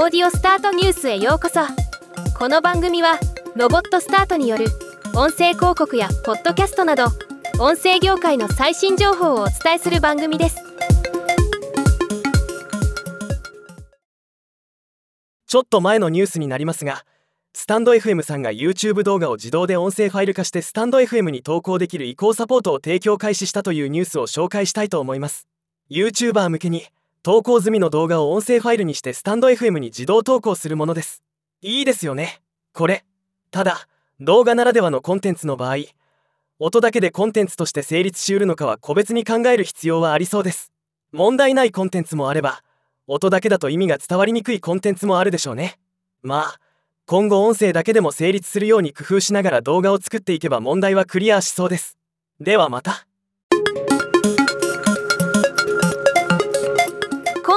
[0.00, 1.58] オーディオスタートニュースへようこそ。
[2.38, 3.18] この番組は
[3.56, 4.66] ロボットスタートによる
[5.16, 7.06] 音声広告やポッドキャストなど
[7.58, 10.58] 音声業界の最新情報をお伝えする番組です。
[15.48, 17.04] ちょっと前のニュースになりますが
[17.52, 25.48] スタンド FM さんが YouTube 動画を自動で音声ファイル化してスタンド FM に投稿できる移行サポートを提供開始したというニュースを紹介したいと思います。
[25.90, 26.86] YouTuber 向けに
[27.22, 31.22] 投稿済みの動画を音声ファイルにしてスタンド FM に自動投稿するものです。
[31.60, 32.40] いいですよね。
[32.72, 33.04] これ。
[33.50, 33.88] ただ
[34.20, 35.76] 動画ならではのコンテンツの場合
[36.58, 40.72] 音だけでコンテンツとして成立しうるのかは個別に考える必要はありそうです。
[41.12, 42.62] 問題ないコンテンツもあれば
[43.06, 45.78] 音だけだと意味が伝わりにくいコンテンツもあるでしょうね。
[46.22, 46.60] まあ
[47.06, 51.96] 今後音声だけでも成立するように工夫しながら動画を作っていけば問題はクリアしそうです。
[52.38, 53.07] ではまた。